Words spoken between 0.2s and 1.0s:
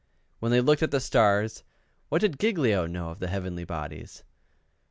When they looked at the